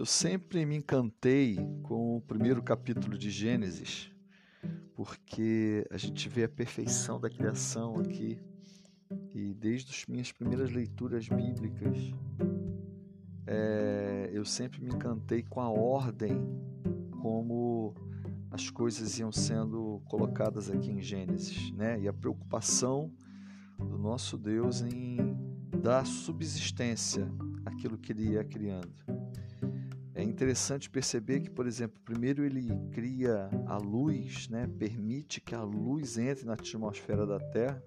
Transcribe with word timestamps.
Eu 0.00 0.06
sempre 0.06 0.64
me 0.64 0.76
encantei 0.76 1.58
com 1.82 2.16
o 2.16 2.22
primeiro 2.22 2.62
capítulo 2.62 3.18
de 3.18 3.28
Gênesis, 3.28 4.10
porque 4.94 5.86
a 5.90 5.98
gente 5.98 6.26
vê 6.26 6.44
a 6.44 6.48
perfeição 6.48 7.20
da 7.20 7.28
criação 7.28 7.96
aqui. 7.96 8.38
E 9.34 9.52
desde 9.52 9.90
as 9.90 10.06
minhas 10.06 10.32
primeiras 10.32 10.70
leituras 10.72 11.28
bíblicas, 11.28 11.98
é, 13.46 14.30
eu 14.32 14.42
sempre 14.42 14.80
me 14.80 14.88
encantei 14.88 15.42
com 15.42 15.60
a 15.60 15.68
ordem 15.68 16.32
como 17.20 17.94
as 18.50 18.70
coisas 18.70 19.18
iam 19.18 19.30
sendo 19.30 20.00
colocadas 20.06 20.70
aqui 20.70 20.90
em 20.90 21.02
Gênesis, 21.02 21.70
né? 21.72 22.00
E 22.00 22.08
a 22.08 22.12
preocupação 22.14 23.12
do 23.78 23.98
nosso 23.98 24.38
Deus 24.38 24.80
em 24.80 25.18
dar 25.82 26.06
subsistência 26.06 27.30
àquilo 27.66 27.98
que 27.98 28.12
ele 28.12 28.30
ia 28.30 28.42
criando. 28.42 29.19
É 30.14 30.22
interessante 30.22 30.90
perceber 30.90 31.40
que, 31.40 31.50
por 31.50 31.66
exemplo, 31.66 32.00
primeiro 32.04 32.44
ele 32.44 32.68
cria 32.90 33.48
a 33.66 33.76
luz, 33.76 34.48
né, 34.48 34.66
permite 34.78 35.40
que 35.40 35.54
a 35.54 35.62
luz 35.62 36.18
entre 36.18 36.44
na 36.44 36.54
atmosfera 36.54 37.24
da 37.24 37.38
Terra, 37.38 37.82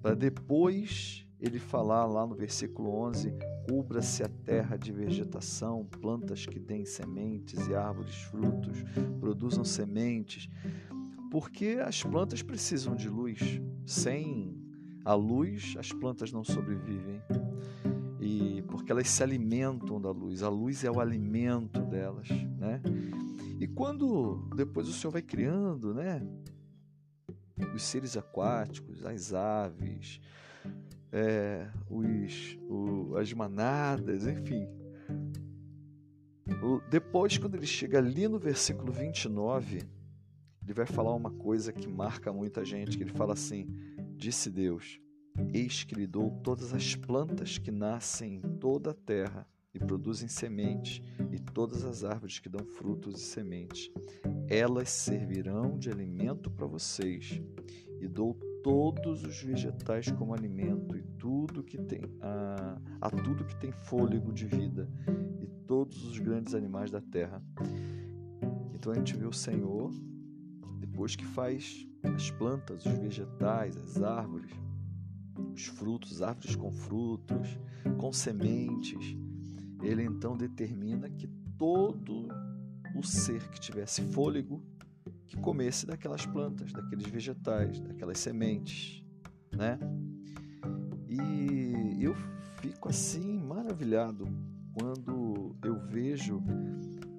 para 0.00 0.14
depois 0.14 1.26
ele 1.40 1.58
falar 1.58 2.06
lá 2.06 2.26
no 2.26 2.34
versículo 2.34 2.90
11: 2.90 3.34
cubra-se 3.68 4.22
a 4.22 4.28
terra 4.28 4.76
de 4.76 4.92
vegetação, 4.92 5.84
plantas 5.84 6.46
que 6.46 6.58
deem 6.58 6.84
sementes 6.84 7.66
e 7.66 7.74
árvores 7.74 8.14
frutos, 8.14 8.84
produzam 9.18 9.64
sementes, 9.64 10.48
porque 11.30 11.78
as 11.84 12.02
plantas 12.02 12.42
precisam 12.42 12.94
de 12.94 13.08
luz. 13.08 13.60
Sem 13.84 14.56
a 15.04 15.14
luz, 15.14 15.76
as 15.78 15.92
plantas 15.92 16.32
não 16.32 16.42
sobrevivem 16.42 17.20
e 18.26 18.62
porque 18.62 18.90
elas 18.90 19.08
se 19.08 19.22
alimentam 19.22 20.00
da 20.00 20.10
luz. 20.10 20.42
A 20.42 20.48
luz 20.48 20.82
é 20.82 20.90
o 20.90 20.98
alimento 20.98 21.80
delas, 21.82 22.28
né? 22.58 22.82
E 23.60 23.68
quando 23.68 24.48
depois 24.56 24.88
o 24.88 24.92
Senhor 24.92 25.12
vai 25.12 25.22
criando, 25.22 25.94
né? 25.94 26.20
Os 27.74 27.82
seres 27.84 28.16
aquáticos, 28.16 29.04
as 29.06 29.32
aves, 29.32 30.20
é, 31.12 31.68
os, 31.88 32.58
o, 32.68 33.16
as 33.16 33.32
manadas, 33.32 34.26
enfim. 34.26 34.68
Depois, 36.90 37.38
quando 37.38 37.54
ele 37.54 37.66
chega 37.66 37.98
ali 37.98 38.26
no 38.26 38.38
versículo 38.38 38.92
29, 38.92 39.82
ele 40.62 40.74
vai 40.74 40.86
falar 40.86 41.14
uma 41.14 41.30
coisa 41.30 41.72
que 41.72 41.88
marca 41.88 42.32
muita 42.32 42.64
gente, 42.64 42.96
que 42.96 43.04
ele 43.04 43.12
fala 43.12 43.34
assim, 43.34 43.68
disse 44.16 44.50
Deus, 44.50 45.00
Eis 45.52 45.84
que 45.84 45.94
lhe 45.94 46.06
dou 46.06 46.30
todas 46.42 46.72
as 46.72 46.94
plantas 46.94 47.58
que 47.58 47.70
nascem 47.70 48.36
em 48.36 48.40
toda 48.40 48.90
a 48.90 48.94
terra 48.94 49.46
e 49.76 49.78
produzem 49.78 50.26
sementes, 50.26 51.02
e 51.30 51.38
todas 51.38 51.84
as 51.84 52.02
árvores 52.02 52.38
que 52.38 52.48
dão 52.48 52.64
frutos 52.64 53.20
e 53.20 53.24
sementes. 53.24 53.90
Elas 54.48 54.88
servirão 54.88 55.78
de 55.78 55.90
alimento 55.90 56.50
para 56.50 56.66
vocês, 56.66 57.42
e 58.00 58.08
dou 58.08 58.34
todos 58.62 59.22
os 59.22 59.42
vegetais 59.42 60.10
como 60.10 60.34
alimento, 60.34 60.96
e 60.96 61.02
tudo 61.18 61.62
que 61.62 61.76
tem 61.76 62.00
a, 62.22 62.80
a 63.02 63.10
tudo 63.10 63.44
que 63.44 63.54
tem 63.56 63.70
fôlego 63.70 64.32
de 64.32 64.46
vida, 64.46 64.88
e 65.42 65.46
todos 65.66 66.04
os 66.04 66.18
grandes 66.18 66.54
animais 66.54 66.90
da 66.90 67.02
terra. 67.02 67.42
Então 68.74 68.92
a 68.92 68.94
gente 68.94 69.14
vê 69.14 69.26
o 69.26 69.32
Senhor, 69.32 69.92
depois 70.78 71.14
que 71.14 71.24
faz 71.26 71.86
as 72.02 72.30
plantas, 72.30 72.86
os 72.86 72.98
vegetais, 72.98 73.76
as 73.76 74.02
árvores, 74.02 74.50
os 75.56 75.66
frutos, 75.66 76.20
árvores 76.20 76.54
com 76.54 76.70
frutos, 76.70 77.58
com 77.96 78.12
sementes. 78.12 79.16
Ele 79.82 80.02
então 80.02 80.36
determina 80.36 81.08
que 81.08 81.26
todo 81.58 82.28
o 82.94 83.02
ser 83.02 83.48
que 83.48 83.58
tivesse 83.58 84.02
fôlego 84.02 84.62
que 85.26 85.36
comesse 85.38 85.86
daquelas 85.86 86.24
plantas, 86.26 86.72
daqueles 86.72 87.06
vegetais, 87.06 87.80
daquelas 87.80 88.18
sementes, 88.18 89.02
né? 89.50 89.78
E 91.08 92.04
eu 92.04 92.14
fico 92.60 92.88
assim 92.88 93.38
maravilhado 93.38 94.28
quando 94.74 95.56
eu 95.64 95.80
vejo 95.86 96.42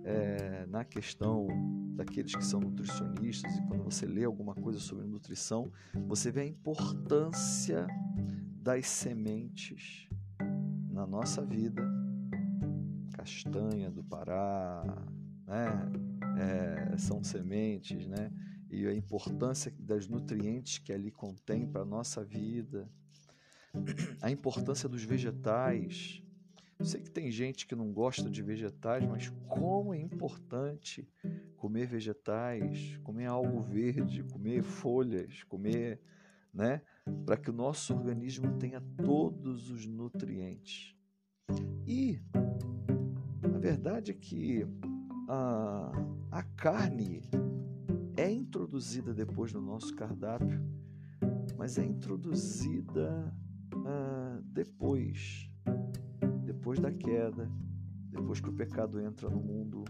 é, 0.03 0.66
na 0.67 0.85
questão 0.85 1.47
daqueles 1.95 2.35
que 2.35 2.45
são 2.45 2.59
nutricionistas 2.59 3.57
e 3.57 3.62
quando 3.63 3.83
você 3.83 4.06
lê 4.06 4.23
alguma 4.23 4.53
coisa 4.53 4.79
sobre 4.79 5.06
nutrição, 5.06 5.72
você 6.07 6.31
vê 6.31 6.41
a 6.41 6.45
importância 6.45 7.88
das 8.67 8.85
sementes 8.89 10.09
na 10.91 11.07
nossa 11.07 11.41
vida. 11.45 11.81
Castanha 13.13 13.89
do 13.89 14.03
Pará, 14.03 14.83
né? 15.45 15.89
É, 16.38 16.97
são 16.97 17.23
sementes, 17.23 18.06
né? 18.06 18.29
E 18.69 18.85
a 18.85 18.94
importância 18.94 19.73
das 19.79 20.09
nutrientes 20.09 20.79
que 20.79 20.91
ali 20.91 21.09
contém 21.11 21.66
para 21.66 21.83
a 21.83 21.85
nossa 21.85 22.25
vida, 22.25 22.91
a 24.22 24.29
importância 24.29 24.89
dos 24.89 25.01
vegetais. 25.01 26.22
Eu 26.77 26.83
sei 26.83 27.00
que 27.00 27.09
tem 27.09 27.31
gente 27.31 27.66
que 27.67 27.73
não 27.73 27.94
gosta 27.94 28.29
de 28.29 28.41
vegetais, 28.44 29.06
mas 29.06 29.29
como 29.47 29.94
é 29.94 29.97
importante 30.01 31.07
comer 31.56 31.88
vegetais, 31.88 32.97
comer 33.01 33.27
algo 33.27 33.61
verde, 33.61 34.25
comer 34.25 34.61
folhas, 34.61 35.41
comer 35.44 36.01
né? 36.57 36.81
Para 37.23 37.38
que 37.38 37.51
o 37.51 37.53
nosso 37.53 37.94
organismo 37.94 38.57
tenha 38.57 38.81
todos 39.06 39.69
os 39.69 39.85
nutrientes. 39.85 40.95
E 41.85 42.19
a 43.44 43.57
verdade 43.59 44.12
é 44.12 44.13
que 44.13 44.66
a, 45.29 45.91
a 46.31 46.44
carne 46.44 47.22
é 48.18 48.29
introduzida 48.29 49.13
depois 49.13 49.53
no 49.53 49.62
nosso 49.62 49.95
cardápio, 49.95 50.59
mas 51.56 51.78
é 51.78 51.85
introduzida 51.85 53.34
uh, 53.74 54.41
depois, 54.41 55.50
depois 56.44 56.79
da 56.79 56.91
queda, 56.91 57.50
depois 58.09 58.41
que 58.41 58.50
o 58.50 58.53
pecado 58.53 59.00
entra 59.00 59.29
no 59.29 59.39
mundo, 59.39 59.85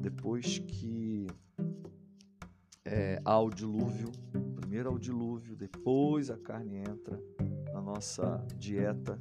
depois 0.00 0.58
que 0.58 1.26
é, 2.84 3.20
há 3.24 3.40
o 3.40 3.48
dilúvio, 3.48 4.10
primeiro 4.60 4.90
ao 4.90 4.98
dilúvio, 4.98 5.56
depois 5.56 6.30
a 6.30 6.36
carne 6.36 6.76
entra 6.76 7.18
na 7.72 7.80
nossa 7.80 8.44
dieta. 8.56 9.18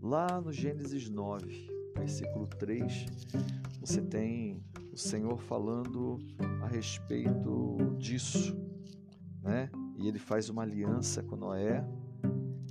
Lá 0.00 0.40
no 0.40 0.50
Gênesis 0.50 1.08
9, 1.08 1.68
versículo 1.94 2.46
3, 2.46 3.06
você 3.80 4.00
tem 4.00 4.62
o 4.92 4.96
Senhor 4.96 5.38
falando 5.38 6.18
a 6.62 6.66
respeito 6.66 7.76
disso, 7.98 8.56
né? 9.42 9.70
E 9.96 10.08
ele 10.08 10.18
faz 10.18 10.48
uma 10.48 10.62
aliança 10.62 11.22
com 11.22 11.36
Noé, 11.36 11.84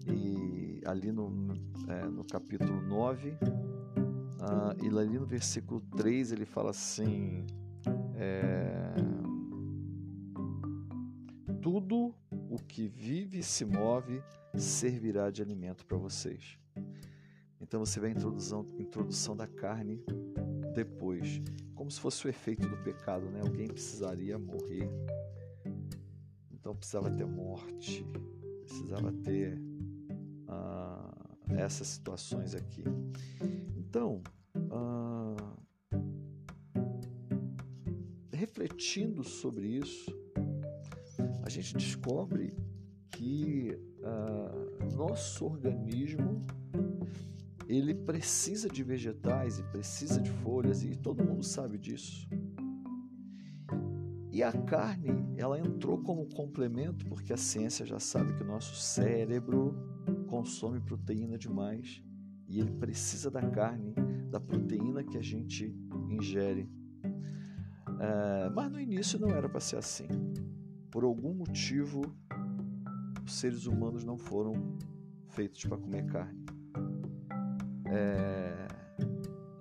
e 0.08 0.82
ali 0.86 1.12
no, 1.12 1.32
é, 1.88 2.06
no 2.08 2.26
capítulo 2.26 2.82
9, 2.82 3.38
ah, 4.42 4.76
e 4.84 4.88
ali 4.88 5.18
no 5.18 5.26
versículo 5.26 5.80
3 5.96 6.32
ele 6.32 6.46
fala 6.46 6.72
assim: 6.72 7.46
é, 8.16 8.94
tudo 11.62 12.14
o 12.50 12.58
que 12.58 12.88
vive 12.88 13.40
e 13.40 13.44
se 13.44 13.64
move 13.64 14.22
servirá 14.56 15.30
de 15.30 15.42
alimento 15.42 15.86
para 15.86 15.98
vocês. 15.98 16.58
Então 17.60 17.80
você 17.80 18.00
vê 18.00 18.08
a 18.08 18.12
introdução, 18.12 18.66
introdução 18.80 19.36
da 19.36 19.48
carne 19.48 20.04
depois, 20.74 21.42
como 21.76 21.92
se 21.92 22.00
fosse 22.00 22.26
o 22.26 22.30
efeito 22.30 22.68
do 22.68 22.78
pecado, 22.78 23.30
né? 23.30 23.42
Alguém 23.42 23.68
precisaria 23.68 24.38
morrer, 24.40 24.90
então 26.52 26.76
precisava 26.76 27.12
ter 27.12 27.26
morte, 27.26 28.06
precisava 28.62 29.12
ter 29.12 29.62
ah, 30.47 31.14
essas 31.50 31.88
situações 31.88 32.56
aqui. 32.56 32.84
Então, 33.78 34.22
ah, 34.72 35.56
refletindo 38.34 39.24
sobre 39.24 39.68
isso, 39.68 40.21
gente 41.49 41.76
descobre 41.76 42.53
que 43.11 43.78
uh, 43.99 44.96
nosso 44.96 45.46
organismo 45.46 46.46
ele 47.67 47.93
precisa 47.93 48.67
de 48.70 48.84
vegetais 48.84 49.59
e 49.59 49.64
precisa 49.64 50.22
de 50.22 50.29
folhas 50.29 50.84
e 50.84 50.96
todo 50.96 51.23
mundo 51.23 51.43
sabe 51.43 51.78
disso. 51.78 52.28
E 54.32 54.43
a 54.43 54.52
carne, 54.52 55.09
ela 55.38 55.59
entrou 55.59 56.02
como 56.02 56.26
complemento 56.28 57.05
porque 57.05 57.34
a 57.34 57.38
ciência 57.38 57.85
já 57.85 57.99
sabe 57.99 58.34
que 58.34 58.44
o 58.44 58.47
nosso 58.47 58.76
cérebro 58.76 59.76
consome 60.28 60.79
proteína 60.79 61.37
demais 61.37 62.02
e 62.47 62.59
ele 62.59 62.72
precisa 62.72 63.29
da 63.29 63.41
carne, 63.41 63.94
da 64.29 64.40
proteína 64.40 65.03
que 65.03 65.17
a 65.17 65.22
gente 65.22 65.73
ingere. 66.09 66.70
Uh, 67.87 68.52
mas 68.53 68.72
no 68.72 68.79
início 68.79 69.20
não 69.20 69.29
era 69.29 69.47
para 69.47 69.59
ser 69.59 69.78
assim 69.78 70.08
por 70.91 71.05
algum 71.05 71.34
motivo, 71.34 72.02
os 73.26 73.34
seres 73.34 73.66
humanos 73.66 74.03
não 74.03 74.17
foram 74.17 74.78
feitos 75.29 75.64
para 75.64 75.78
comer 75.78 76.05
carne. 76.05 76.46
É, 77.85 78.67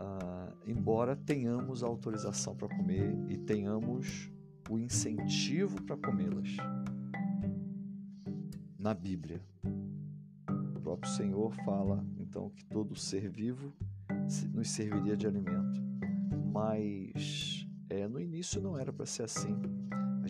ah, 0.00 0.52
embora 0.66 1.14
tenhamos 1.14 1.84
a 1.84 1.86
autorização 1.86 2.56
para 2.56 2.68
comer 2.68 3.16
e 3.28 3.36
tenhamos 3.38 4.30
o 4.68 4.76
incentivo 4.76 5.80
para 5.82 5.96
comê-las. 5.96 6.56
Na 8.76 8.92
Bíblia, 8.92 9.40
o 10.76 10.80
próprio 10.80 11.12
Senhor 11.12 11.54
fala 11.64 12.04
então 12.18 12.50
que 12.50 12.64
todo 12.64 12.96
ser 12.96 13.28
vivo 13.28 13.72
nos 14.52 14.70
serviria 14.70 15.16
de 15.16 15.26
alimento, 15.26 15.80
mas 16.52 17.68
é, 17.88 18.08
no 18.08 18.20
início 18.20 18.60
não 18.60 18.76
era 18.76 18.92
para 18.92 19.06
ser 19.06 19.24
assim. 19.24 19.56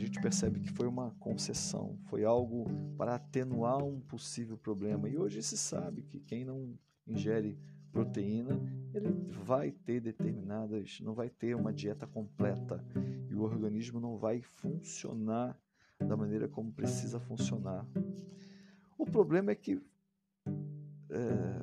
Gente 0.00 0.18
percebe 0.18 0.60
que 0.60 0.70
foi 0.70 0.86
uma 0.86 1.10
concessão, 1.20 1.98
foi 2.06 2.24
algo 2.24 2.64
para 2.96 3.16
atenuar 3.16 3.84
um 3.84 4.00
possível 4.00 4.56
problema. 4.56 5.06
E 5.10 5.18
hoje 5.18 5.42
se 5.42 5.58
sabe 5.58 6.04
que 6.04 6.18
quem 6.18 6.42
não 6.42 6.72
ingere 7.06 7.58
proteína, 7.92 8.58
ele 8.94 9.10
vai 9.28 9.70
ter 9.70 10.00
determinadas, 10.00 11.00
não 11.02 11.12
vai 11.12 11.28
ter 11.28 11.54
uma 11.54 11.70
dieta 11.70 12.06
completa 12.06 12.82
e 13.28 13.34
o 13.34 13.42
organismo 13.42 14.00
não 14.00 14.16
vai 14.16 14.40
funcionar 14.40 15.60
da 15.98 16.16
maneira 16.16 16.48
como 16.48 16.72
precisa 16.72 17.20
funcionar. 17.20 17.86
O 18.96 19.04
problema 19.04 19.50
é 19.50 19.54
que 19.54 19.82
é, 21.10 21.62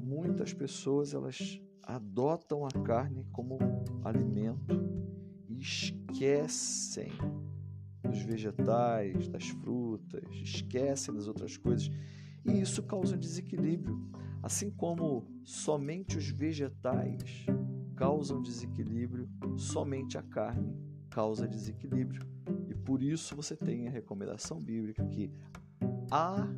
muitas 0.00 0.52
pessoas 0.52 1.14
elas 1.14 1.62
adotam 1.84 2.66
a 2.66 2.70
carne 2.84 3.24
como 3.30 3.58
alimento 4.02 4.74
e 5.48 5.60
esquecem 5.60 7.12
dos 8.06 8.22
vegetais, 8.22 9.28
das 9.28 9.48
frutas, 9.48 10.24
esquecem 10.32 11.14
das 11.14 11.28
outras 11.28 11.56
coisas 11.56 11.90
e 12.44 12.60
isso 12.60 12.82
causa 12.82 13.16
desequilíbrio. 13.16 14.00
Assim 14.42 14.70
como 14.70 15.26
somente 15.44 16.16
os 16.16 16.28
vegetais 16.30 17.46
causam 17.96 18.40
desequilíbrio, 18.40 19.28
somente 19.56 20.16
a 20.16 20.22
carne 20.22 20.76
causa 21.10 21.48
desequilíbrio. 21.48 22.22
E 22.68 22.74
por 22.74 23.02
isso 23.02 23.34
você 23.34 23.56
tem 23.56 23.88
a 23.88 23.90
recomendação 23.90 24.60
bíblica 24.60 25.04
que 25.06 25.32
há 26.10 26.48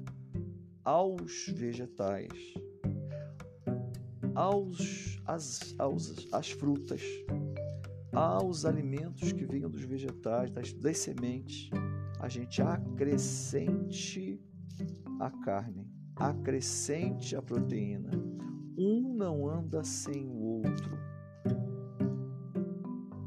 aos 0.84 1.46
vegetais, 1.48 2.28
aos, 4.34 5.20
as, 5.24 5.74
aos, 5.78 6.26
as 6.32 6.50
frutas, 6.50 7.02
aos 8.18 8.64
alimentos 8.64 9.32
que 9.32 9.46
venham 9.46 9.70
dos 9.70 9.82
vegetais, 9.82 10.50
das, 10.50 10.72
das 10.72 10.98
sementes, 10.98 11.70
a 12.20 12.28
gente 12.28 12.60
acrescente 12.60 14.40
a 15.20 15.30
carne 15.30 15.88
acrescente 16.18 17.36
a 17.36 17.42
proteína. 17.42 18.10
Um 18.76 19.14
não 19.14 19.48
anda 19.48 19.84
sem 19.84 20.26
o 20.26 20.62
outro. 20.64 20.98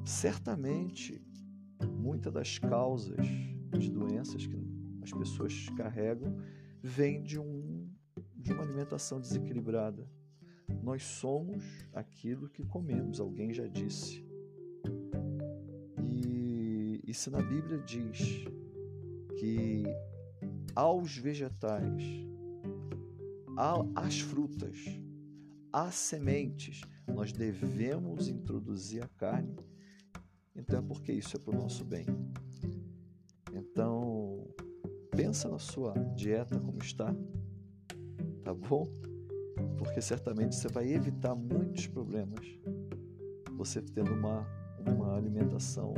Certamente, 0.03 1.21
muitas 1.97 2.33
das 2.33 2.59
causas 2.59 3.25
de 3.77 3.89
doenças 3.89 4.45
que 4.45 4.57
as 5.01 5.11
pessoas 5.11 5.69
carregam 5.77 6.37
vêm 6.83 7.23
de, 7.23 7.39
um, 7.39 7.89
de 8.35 8.51
uma 8.51 8.63
alimentação 8.63 9.19
desequilibrada. 9.21 10.05
Nós 10.83 11.03
somos 11.03 11.63
aquilo 11.93 12.49
que 12.49 12.63
comemos, 12.63 13.19
alguém 13.19 13.53
já 13.53 13.67
disse. 13.67 14.25
E, 17.11 17.13
se 17.13 17.29
na 17.29 17.41
Bíblia 17.41 17.77
diz 17.79 18.45
que 19.37 19.83
aos 20.73 21.17
vegetais 21.17 22.01
às 23.93 24.21
frutas, 24.21 24.77
às 25.73 25.93
sementes, 25.93 26.79
nós 27.05 27.33
devemos 27.33 28.29
introduzir 28.29 29.03
a 29.03 29.09
carne. 29.09 29.57
Então 30.55 30.79
é 30.79 30.81
porque 30.81 31.11
isso 31.11 31.35
é 31.35 31.39
para 31.41 31.53
o 31.53 31.61
nosso 31.61 31.83
bem. 31.83 32.05
Então, 33.51 34.47
pensa 35.09 35.49
na 35.49 35.59
sua 35.59 35.91
dieta 36.15 36.57
como 36.61 36.77
está, 36.81 37.13
tá 38.41 38.53
bom? 38.53 38.87
Porque 39.77 40.01
certamente 40.01 40.55
você 40.55 40.69
vai 40.69 40.89
evitar 40.93 41.35
muitos 41.35 41.87
problemas 41.87 42.47
você 43.57 43.81
tendo 43.81 44.13
uma, 44.13 44.47
uma 44.87 45.13
alimentação 45.13 45.93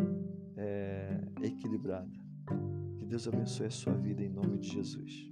é, 0.58 1.20
equilibrada. 1.42 2.12
Que 2.98 3.06
Deus 3.06 3.28
abençoe 3.28 3.68
a 3.68 3.72
sua 3.72 3.94
vida 3.94 4.24
em 4.24 4.30
nome 4.30 4.58
de 4.60 4.70
Jesus. 4.70 5.32